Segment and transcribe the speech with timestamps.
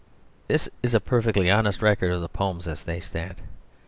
[0.47, 3.35] This is a perfectly honest record of the poems as they stand.